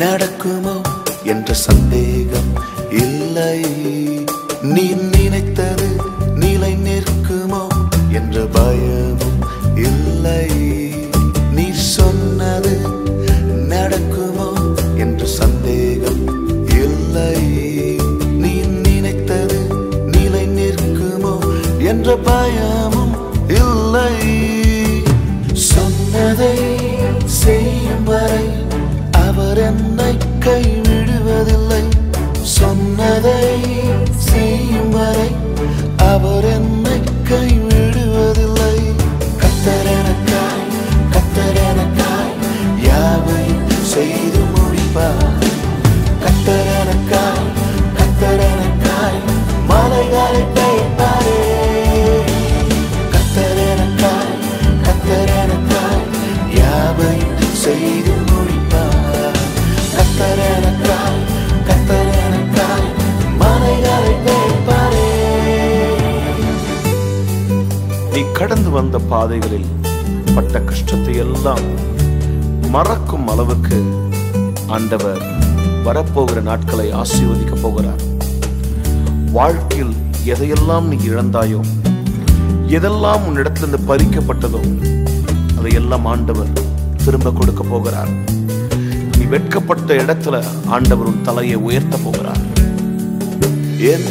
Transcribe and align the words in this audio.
நடக்குமோ 0.00 0.74
என்ற 1.32 1.48
சந்தேகம் 1.66 2.50
இல்லை. 3.02 3.58
நீ 4.74 4.84
நினைத்தது 5.14 5.88
நிலை 6.42 6.72
நிற்குமோ 6.86 7.62
என்ற 8.18 8.44
பயமும் 8.56 9.38
இல்லை. 9.88 10.48
நீ 11.56 11.66
சொன்னது 11.94 12.74
நடக்குமோ 13.72 14.48
என்ற 15.04 15.24
சந்தேகம் 15.40 16.22
இல்லை. 16.82 17.38
நீ 18.42 18.54
நினைத்தது 18.86 19.60
நிலை 20.14 20.44
நிற்குமோ 20.58 21.34
என்ற 21.92 22.16
பயம் 22.28 22.65
செய்யும் 34.24 34.90
வரை 34.90 35.30
அவர் 36.06 36.48
என்ன 36.50 36.85
கடந்து 68.38 68.70
வந்த 68.70 68.96
பாதைகளில் 69.10 69.68
பட்ட 70.34 70.60
கஷ்டத்தை 70.68 71.12
எல்லாம் 71.22 71.66
மறக்கும் 72.74 73.28
அளவுக்கு 73.32 73.78
ஆண்டவர் 74.76 75.22
வரப்போகிற 75.86 76.38
நாட்களை 76.48 76.86
ஆசீர்வதிக்க 77.00 77.54
போகிறார். 77.62 78.02
வாழ்க்கையில் 79.36 79.94
எதையெல்லாம் 80.32 80.88
நீ 80.90 80.96
இழந்தாயோ 81.10 81.60
எதெல்லாம் 82.78 83.24
உன்னிடத்திலிருந்து 83.28 83.80
பறிக்கப்பட்டதோ 83.90 84.62
அதையெல்லாம் 85.58 86.08
ஆண்டவர் 86.12 86.52
திரும்ப 87.04 87.32
கொடுக்க 87.38 87.64
போகிறார். 87.72 88.12
நீ 89.16 89.24
வெட்கப்பட்ட 89.34 89.94
இடத்துல 90.02 90.42
ஆண்டவர் 90.76 91.10
உன் 91.12 91.24
தலையை 91.30 91.58
உயர்த்த 91.68 91.96
போகிறார். 92.04 92.44
என் 93.92 94.08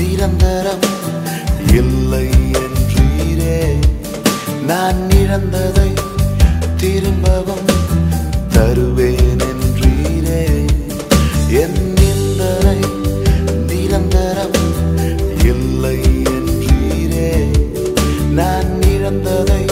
நிரந்தரம் 0.00 0.84
இல்லை 1.74 2.28
என்றீரே. 2.52 3.78
நான் 4.66 5.10
இழந்ததை 5.10 5.92
திரும்பவும் 6.76 7.66
தருவேன் 8.48 9.38
என்றீரே. 9.38 10.66
என் 11.48 11.92
நிந்தனை 11.92 12.78
நிரந்தரம் 13.66 14.58
இல்லை 15.44 15.98
என்றீரே. 16.24 17.50
நான் 18.30 18.82
இழந்ததை 18.82 19.63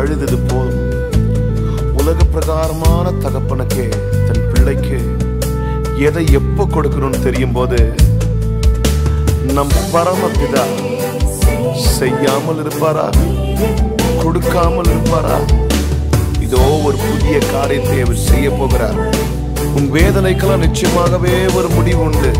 அழுதது 0.00 0.38
போதும். 0.50 0.86
உலக 2.00 2.18
பிரகாரமான 2.34 3.06
தகப்பனுக்கே 3.24 3.86
தன் 4.26 4.46
பிள்ளைக்கு 4.52 4.98
எதை 6.08 6.24
எப்ப 6.40 6.66
கொடுக்கணும்னு 6.74 7.18
தெரியும் 7.26 7.56
போது 7.56 7.80
நம் 9.56 9.74
பரமபிதா 9.94 10.64
செய்யாமல் 11.98 12.60
இருப்பாரா 12.62 13.06
கொடுக்காமல் 14.22 14.90
இருப்பாரா 14.92 15.36
இதோ 16.46 16.62
ஒரு 16.86 16.96
புதிய 17.08 17.36
காரியத்தை 17.52 17.96
அவர் 18.04 18.24
செய்ய 18.28 18.46
போகிறார். 18.50 18.98
உன் 19.76 19.88
வேதனைக்கெல்லாம் 19.96 20.64
நிச்சயமாகவே 20.66 21.34
ஒரு 21.58 21.68
முடிவு 21.76 22.02
உண்டு. 22.06 22.30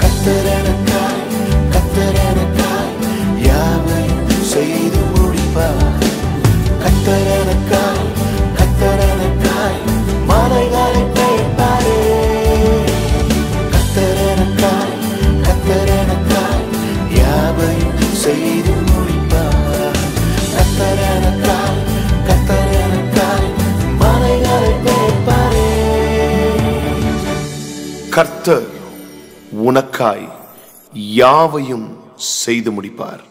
கத்தரனக்காய் 0.00 1.09
செய்து 18.22 18.74
முடிப்பார். 18.90 19.98
மலைகளை 24.00 24.72
கர்த்தர் 28.16 28.68
உனக்காய் 29.66 30.28
யாவையும் 30.92 31.88
செய்து 32.16 32.70
முடிப்பார். 32.72 33.22